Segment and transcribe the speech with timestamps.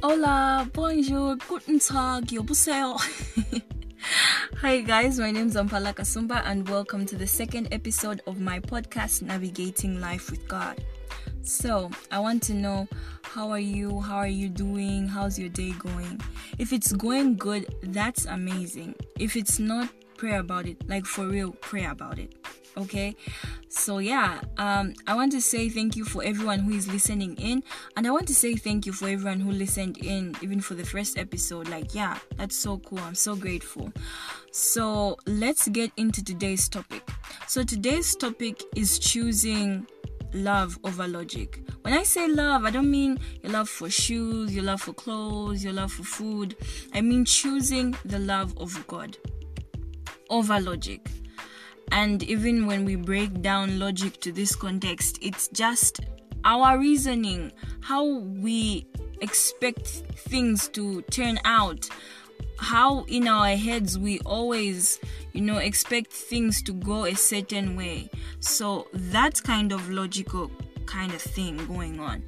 [0.00, 3.00] Hola, bonjour, guten tag, yobuseo.
[4.62, 8.60] Hi guys, my name is Ampala Kasumba and welcome to the second episode of my
[8.60, 10.84] podcast Navigating Life with God.
[11.42, 12.86] So, I want to know
[13.22, 14.00] how are you?
[14.00, 15.08] How are you doing?
[15.08, 16.20] How's your day going?
[16.58, 18.94] If it's going good, that's amazing.
[19.18, 20.88] If it's not, pray about it.
[20.88, 22.36] Like for real, pray about it
[22.78, 23.14] okay
[23.68, 27.62] so yeah um i want to say thank you for everyone who is listening in
[27.96, 30.84] and i want to say thank you for everyone who listened in even for the
[30.84, 33.92] first episode like yeah that's so cool i'm so grateful
[34.52, 37.06] so let's get into today's topic
[37.46, 39.86] so today's topic is choosing
[40.34, 41.62] love over logic.
[41.82, 45.64] When I say love, I don't mean your love for shoes, your love for clothes,
[45.64, 46.54] your love for food.
[46.92, 49.16] I mean choosing the love of God
[50.30, 51.08] over logic.
[51.92, 56.00] And even when we break down logic to this context, it's just
[56.44, 58.86] our reasoning, how we
[59.20, 61.88] expect things to turn out,
[62.58, 65.00] how in our heads we always,
[65.32, 68.10] you know, expect things to go a certain way.
[68.40, 70.50] So that kind of logical
[70.86, 72.22] kind of thing going on.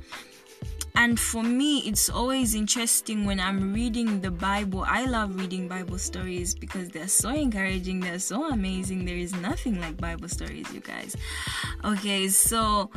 [0.94, 4.84] And for me, it's always interesting when I'm reading the Bible.
[4.86, 9.05] I love reading Bible stories because they're so encouraging, they're so amazing.
[9.05, 11.16] There is nothing like Bible stories, you guys.
[11.84, 12.91] Okay, so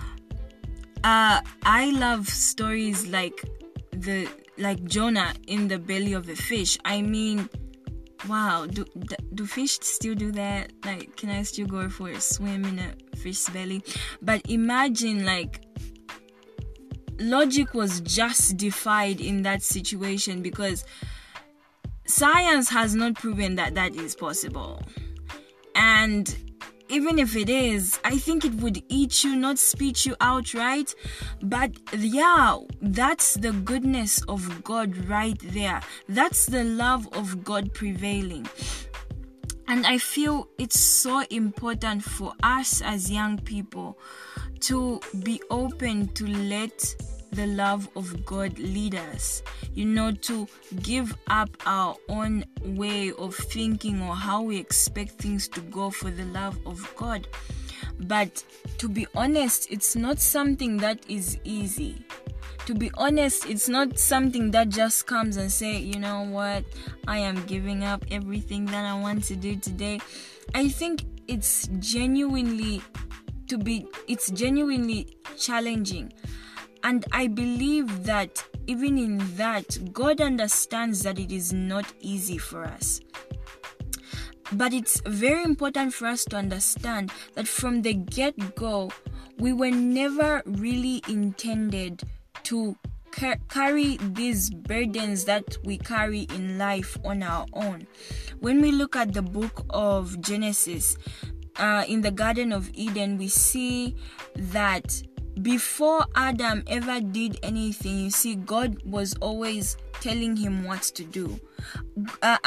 [1.04, 3.44] uh, I love stories like
[3.92, 6.78] the like Jonah in the belly of the fish.
[6.86, 7.50] I mean,
[8.28, 8.86] wow, do
[9.34, 10.72] do fish still do that?
[10.86, 13.84] Like, can I still go for a swim in a fish's belly?
[14.22, 15.63] But imagine like
[17.20, 20.86] logic was justified in that situation because
[22.06, 24.82] science has not proven that that is possible.
[25.76, 26.54] And
[26.90, 30.94] even if it is, I think it would eat you, not spit you out, right?
[31.42, 35.82] But yeah, that's the goodness of God right there.
[36.08, 38.48] That's the love of God prevailing.
[39.68, 43.98] And I feel it's so important for us as young people
[44.64, 46.96] to be open to let
[47.32, 49.44] the love of God lead us.
[49.74, 50.48] You know, to
[50.82, 56.12] give up our own way of thinking or how we expect things to go for
[56.12, 57.28] the love of God.
[58.00, 58.44] But
[58.78, 62.06] to be honest, it's not something that is easy.
[62.66, 66.64] To be honest, it's not something that just comes and say, you know what,
[67.08, 70.00] I am giving up everything that I want to do today.
[70.56, 72.82] I think it's genuinely
[73.48, 76.12] to be it's genuinely challenging
[76.84, 82.66] and I believe that even in that, God understands that it is not easy for
[82.66, 83.00] us.
[84.52, 88.92] But it's very important for us to understand that from the get go,
[89.40, 92.04] we were never really intended
[92.44, 92.76] to
[93.12, 97.88] car- carry these burdens that we carry in life on our own.
[98.40, 100.98] When we look at the book of Genesis,
[101.58, 103.96] uh, in the Garden of Eden, we see
[104.36, 105.02] that
[105.42, 111.40] before Adam ever did anything, you see, God was always telling him what to do.
[112.22, 112.38] Uh,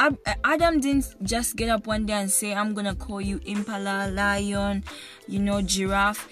[0.45, 4.85] Adam didn't just get up one day and say, I'm gonna call you impala, lion,
[5.27, 6.29] you know, giraffe.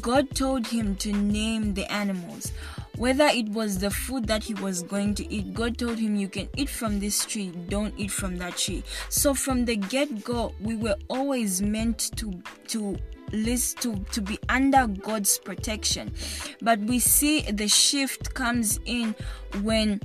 [0.00, 2.52] God told him to name the animals.
[3.00, 6.28] Whether it was the food that he was going to eat, God told him, You
[6.28, 8.84] can eat from this tree, don't eat from that tree.
[9.08, 12.30] So from the get go, we were always meant to,
[12.68, 12.98] to
[13.32, 16.12] list to to be under God's protection.
[16.60, 19.14] But we see the shift comes in
[19.62, 20.02] when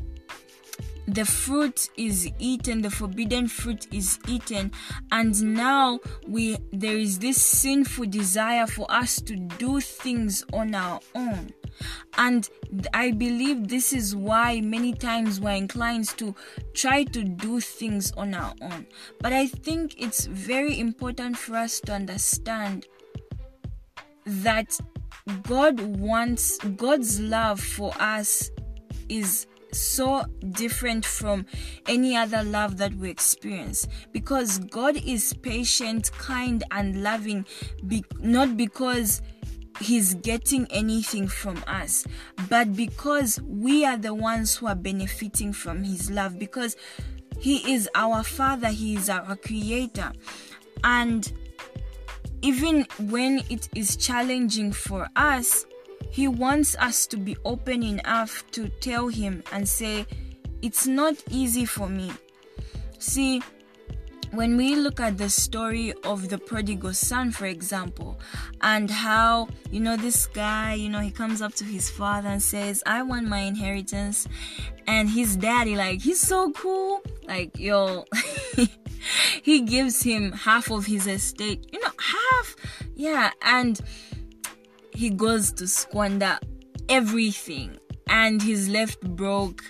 [1.05, 4.71] the fruit is eaten the forbidden fruit is eaten
[5.11, 10.99] and now we there is this sinful desire for us to do things on our
[11.13, 11.53] own
[12.17, 12.49] and
[12.93, 16.35] i believe this is why many times we're inclined to
[16.73, 18.85] try to do things on our own.
[19.19, 22.87] But i think it's very important for us to understand
[24.25, 24.79] that
[25.43, 28.51] God wants, God's love for us
[29.09, 31.45] is so different from
[31.87, 33.87] any other love that we experience.
[34.11, 37.45] Because God is patient, kind, and loving,
[37.87, 39.21] be- not because
[39.79, 42.05] He's getting anything from us,
[42.49, 46.77] but because we are the ones who are benefiting from His love, because
[47.39, 50.13] He is our Father, He is our Creator.
[50.83, 51.31] And
[52.41, 55.65] even when it is challenging for us,
[56.09, 60.05] He wants us to be open enough to tell Him and say,
[60.61, 62.11] It's not easy for me.
[62.99, 63.41] See,
[64.31, 68.19] when we look at the story of the prodigal son, for example,
[68.61, 72.41] and how, you know, this guy, you know, he comes up to his father and
[72.41, 74.27] says, I want my inheritance.
[74.87, 77.01] And his daddy, like, he's so cool.
[77.27, 78.05] Like, yo,
[79.41, 82.55] he gives him half of his estate, you know, half.
[82.95, 83.31] Yeah.
[83.41, 83.79] And
[84.91, 86.39] he goes to squander
[86.89, 87.77] everything
[88.07, 89.63] and he's left broke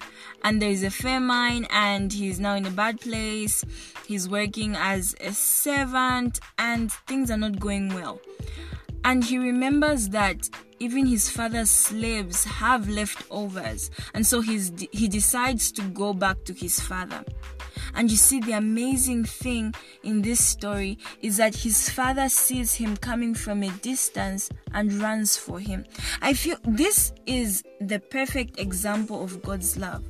[0.44, 3.64] and there's a famine and he's now in a bad place
[4.06, 8.20] he's working as a servant and things are not going well
[9.04, 10.50] and he remembers that
[10.80, 16.54] even his father's slaves have leftovers and so he's he decides to go back to
[16.54, 17.24] his father
[17.96, 19.74] and you see, the amazing thing
[20.04, 25.38] in this story is that his father sees him coming from a distance and runs
[25.38, 25.86] for him.
[26.22, 30.04] I feel this is the perfect example of God's love.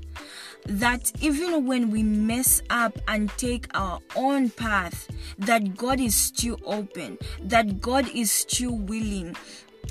[0.66, 5.08] That even when we mess up and take our own path,
[5.38, 9.36] that God is still open, that God is still willing,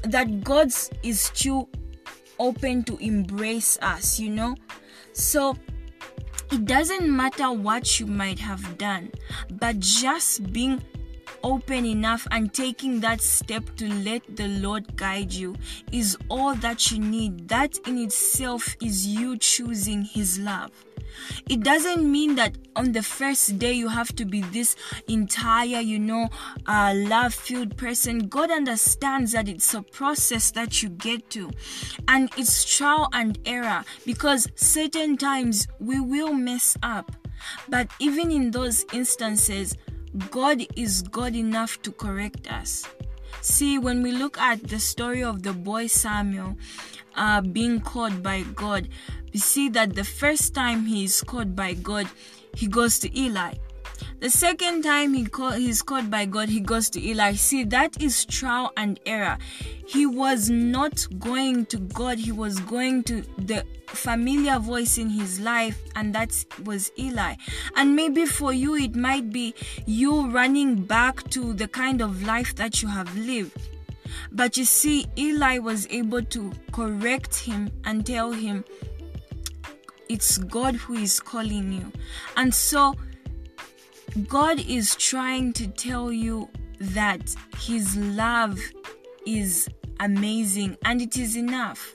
[0.02, 0.72] that God
[1.02, 1.68] is still
[2.38, 4.56] open to embrace us, you know?
[5.12, 5.56] So
[6.50, 9.12] it doesn't matter what you might have done,
[9.52, 10.82] but just being
[11.44, 15.54] open enough and taking that step to let the Lord guide you
[15.92, 17.48] is all that you need.
[17.48, 20.72] That in itself is you choosing His love.
[21.48, 24.74] It doesn't mean that on the first day you have to be this
[25.06, 26.28] entire, you know,
[26.66, 28.26] uh, love filled person.
[28.28, 31.50] God understands that it's a process that you get to,
[32.08, 37.12] and it's trial and error because certain times we will mess up.
[37.68, 39.76] But even in those instances,
[40.30, 42.86] God is God enough to correct us.
[43.40, 46.56] See, when we look at the story of the boy Samuel
[47.16, 48.88] uh, being called by God,
[49.32, 52.08] we see that the first time he is called by God,
[52.54, 53.54] he goes to Eli.
[54.20, 57.34] The second time he call, he's called by God, he goes to Eli.
[57.34, 59.38] See, that is trial and error.
[59.86, 65.40] He was not going to God, he was going to the familiar voice in his
[65.40, 67.34] life, and that was Eli.
[67.76, 69.54] And maybe for you, it might be
[69.86, 73.56] you running back to the kind of life that you have lived.
[74.32, 78.64] But you see, Eli was able to correct him and tell him,
[80.08, 81.92] It's God who is calling you.
[82.36, 82.94] And so,
[84.28, 88.58] God is trying to tell you that His love
[89.26, 89.68] is
[89.98, 91.94] amazing and it is enough.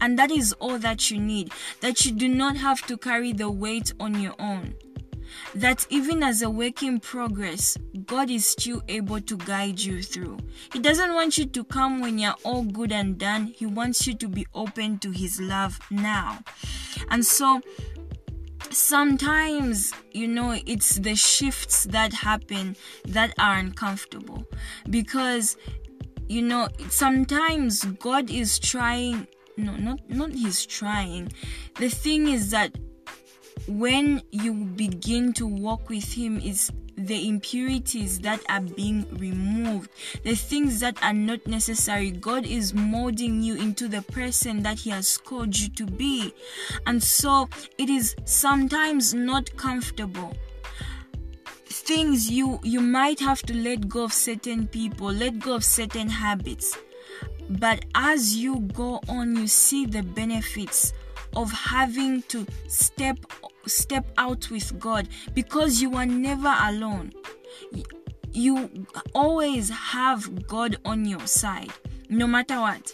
[0.00, 1.52] And that is all that you need.
[1.80, 4.74] That you do not have to carry the weight on your own.
[5.54, 10.38] That even as a work in progress, God is still able to guide you through.
[10.72, 13.46] He doesn't want you to come when you're all good and done.
[13.46, 16.40] He wants you to be open to His love now.
[17.10, 17.60] And so,
[18.70, 24.44] sometimes you know it's the shifts that happen that are uncomfortable
[24.90, 25.56] because
[26.28, 29.26] you know sometimes god is trying
[29.56, 31.32] no not not he's trying.
[31.78, 32.76] The thing is that
[33.66, 39.90] when you begin to walk with him is the impurities that are being removed,
[40.22, 42.10] the things that are not necessary.
[42.10, 46.32] God is molding you into the person that He has called you to be.
[46.86, 50.34] And so it is sometimes not comfortable
[51.66, 56.08] things you you might have to let go of certain people let go of certain
[56.08, 56.78] habits
[57.50, 60.94] but as you go on you see the benefits
[61.36, 63.18] of having to step
[63.66, 67.12] step out with God because you are never alone.
[68.32, 71.70] You always have God on your side,
[72.08, 72.92] no matter what.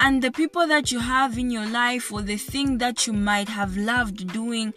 [0.00, 3.48] And the people that you have in your life or the thing that you might
[3.48, 4.72] have loved doing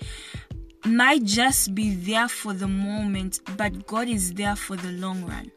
[0.86, 5.52] might just be there for the moment, but God is there for the long run.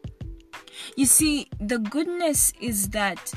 [0.95, 3.33] You see, the goodness is that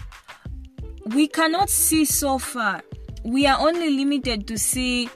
[1.07, 2.83] we cannot see so far.
[3.25, 5.09] We are only limited to see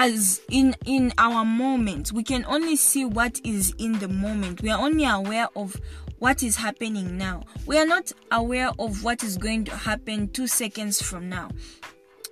[0.00, 2.12] as in in our moment.
[2.12, 4.62] We can only see what is in the moment.
[4.62, 5.74] We are only aware of
[6.20, 7.42] what is happening now.
[7.66, 11.48] We are not aware of what is going to happen 2 seconds from now.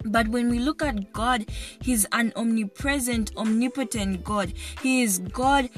[0.04, 1.46] But when we look at God,
[1.82, 4.52] He's an omnipresent, omnipotent God.
[4.80, 5.68] He is God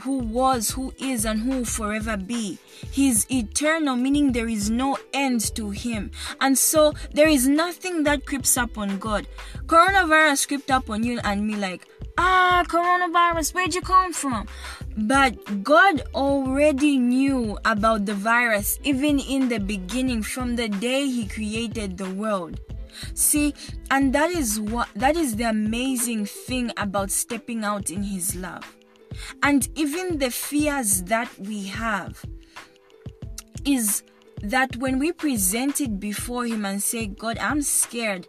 [0.00, 2.58] who was, who is, and who will forever be.
[2.90, 6.10] He is eternal, meaning there is no end to him.
[6.40, 9.26] And so there is nothing that creeps up on God.
[9.66, 11.86] Coronavirus crept up on you and me like,
[12.16, 14.46] ah, coronavirus, where'd you come from?
[14.96, 21.26] But God already knew about the virus even in the beginning, from the day He
[21.26, 22.60] created the world.
[23.14, 23.54] See,
[23.90, 28.77] and that is what that is the amazing thing about stepping out in His love
[29.42, 32.24] And even the fears that we have
[33.64, 34.02] is
[34.42, 38.26] that when we present it before him and say, God, I'm scared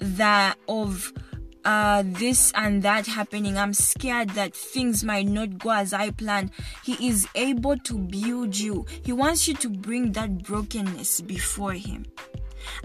[0.00, 1.12] that of
[1.64, 3.58] uh, this and that happening.
[3.58, 6.50] I'm scared that things might not go as I planned.
[6.84, 8.86] He is able to build you.
[9.04, 12.06] He wants you to bring that brokenness before Him.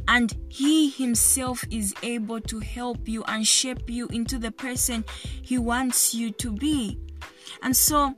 [0.07, 5.05] And He Himself is able to help you and shape you into the person
[5.41, 6.99] He wants you to be.
[7.61, 8.15] And so,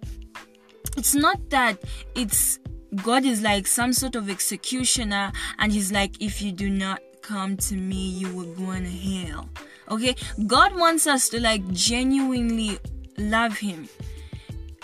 [0.98, 1.78] it's not that
[2.16, 2.60] it's
[3.04, 7.58] God is like some sort of executioner and He's like, if you do not come
[7.58, 9.50] to me, you will go in hell.
[9.90, 10.16] Okay?
[10.48, 12.80] God wants us to like genuinely
[13.18, 13.90] love Him.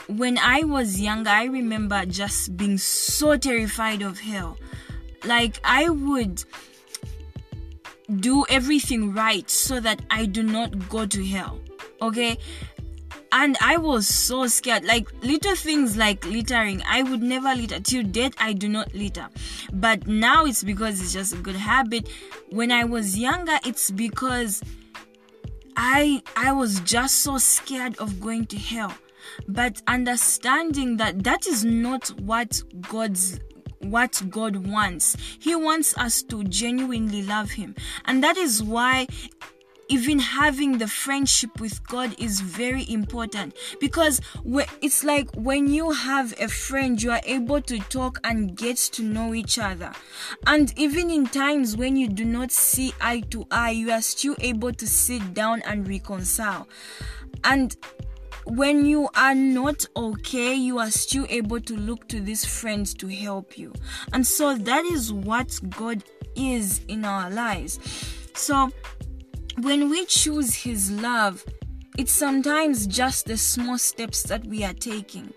[0.07, 4.57] When I was younger, I remember just being so terrified of hell.
[5.23, 6.43] Like, I would
[8.19, 11.61] do everything right so that I do not go to hell.
[12.01, 12.37] Okay?
[13.31, 14.83] And I was so scared.
[14.83, 17.79] Like little things like littering, I would never litter.
[17.79, 19.29] Till death, I do not litter.
[19.71, 22.09] But now it's because it's just a good habit.
[22.49, 24.61] When I was younger, it's because
[25.77, 28.93] I I was just so scared of going to hell.
[29.47, 33.39] But understanding that that is not what God's
[33.79, 35.15] what God wants.
[35.39, 37.75] He wants us to genuinely love Him.
[38.05, 39.07] And that is why
[39.91, 46.33] even having the friendship with God is very important because it's like when you have
[46.39, 49.91] a friend, you are able to talk and get to know each other.
[50.47, 54.37] And even in times when you do not see eye to eye, you are still
[54.39, 56.69] able to sit down and reconcile.
[57.43, 57.75] And
[58.45, 63.07] when you are not okay, you are still able to look to these friends to
[63.09, 63.73] help you.
[64.13, 66.01] And so that is what God
[66.37, 67.77] is in our lives.
[68.33, 68.71] So
[69.59, 71.43] when we choose His love,
[71.97, 75.33] it's sometimes just the small steps that we are taking.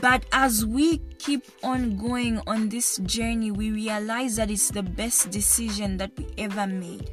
[0.00, 5.30] But as we keep on going on this journey, we realize that it's the best
[5.30, 7.10] decision that we ever made.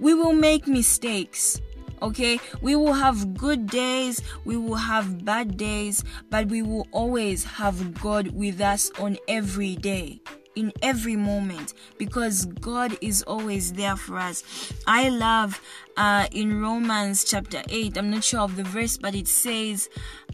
[0.00, 1.60] We will make mistakes,
[2.02, 2.40] okay?
[2.60, 8.00] We will have good days, we will have bad days, but we will always have
[8.00, 10.20] God with us on every day
[10.54, 14.72] in every moment because God is always there for us.
[14.86, 15.60] I love
[15.96, 19.88] uh, in Romans chapter 8, I'm not sure of the verse, but it says,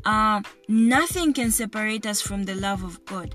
[0.05, 3.35] uh, Nothing can separate us from the love of God.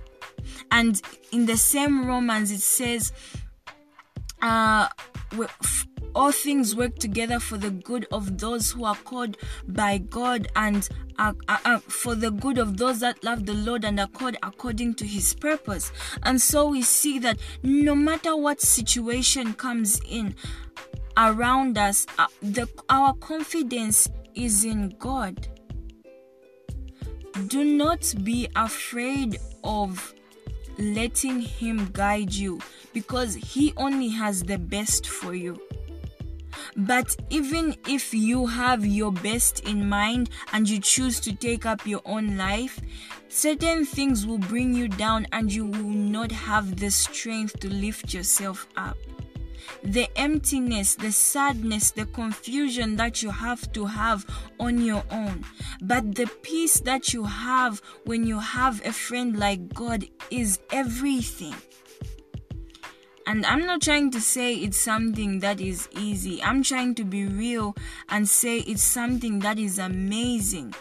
[0.72, 1.02] And
[1.32, 3.12] in the same Romans, it says,
[4.42, 4.88] uh,
[6.16, 10.88] all things work together for the good of those who are called by God and
[11.20, 14.38] uh, uh, uh, for the good of those that love the Lord and are called
[14.42, 15.92] according to his purpose.
[16.24, 20.36] And so we see that no matter what situation comes in
[21.18, 25.48] around us, uh, the, our confidence is in God.
[27.48, 30.14] Do not be afraid of
[30.78, 32.60] letting him guide you
[32.94, 35.60] because he only has the best for you.
[36.76, 41.86] But even if you have your best in mind and you choose to take up
[41.86, 42.82] your own life,
[43.30, 48.14] certain things will bring you down and you will not have the strength to lift
[48.14, 48.98] yourself up.
[49.84, 54.26] The emptiness, the sadness, the confusion that you have to have
[54.60, 55.46] on your own.
[55.82, 61.56] But the peace that you have when you have a friend like God is everything.
[63.28, 66.42] And I'm not trying to say it's something that is easy.
[66.44, 67.76] I'm trying to be real
[68.10, 70.76] and say it's something that is amazing.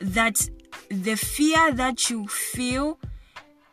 [0.00, 0.48] That
[0.88, 2.98] the fear that you feel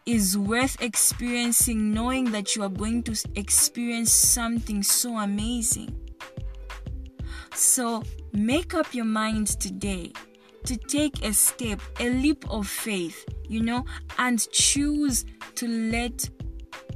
[0.05, 5.97] is worth experiencing, knowing that you are going to experience something so amazing.
[7.53, 10.13] So make up your mind today
[10.65, 13.85] to take a step, a leap of faith, you know,
[14.17, 15.25] and choose
[15.55, 16.29] to let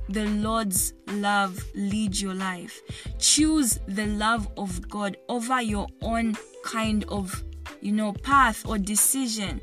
[0.09, 2.81] the Lord's love lead your life.
[3.19, 7.43] Choose the love of God over your own kind of,
[7.81, 9.61] you know, path or decision.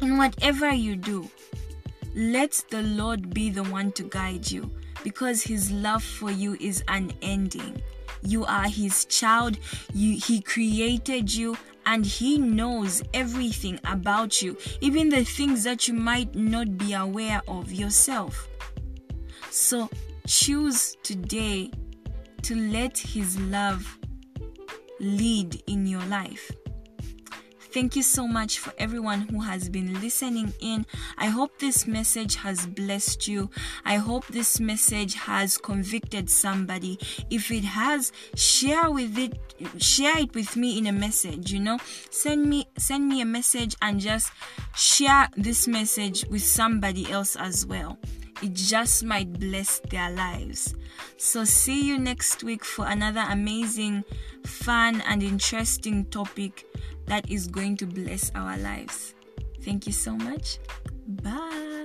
[0.00, 1.30] In whatever you do,
[2.14, 4.70] let the Lord be the one to guide you
[5.02, 7.80] because his love for you is unending.
[8.22, 9.58] You are his child.
[9.94, 15.94] You, he created you and he knows everything about you, even the things that you
[15.94, 18.47] might not be aware of yourself.
[19.50, 19.88] So
[20.26, 21.70] choose today
[22.42, 23.98] to let His love
[25.00, 26.50] lead in your life.
[27.70, 30.86] Thank you so much for everyone who has been listening in.
[31.18, 33.50] I hope this message has blessed you.
[33.84, 36.98] I hope this message has convicted somebody.
[37.28, 39.38] If it has, share with it
[39.76, 41.78] share it with me in a message, you know.
[42.10, 44.32] Send me send me a message and just
[44.74, 47.98] share this message with somebody else as well.
[48.42, 50.74] It just might bless their lives.
[51.16, 54.04] So, see you next week for another amazing,
[54.44, 56.66] fun, and interesting topic
[57.06, 59.14] that is going to bless our lives.
[59.62, 60.58] Thank you so much.
[61.06, 61.77] Bye.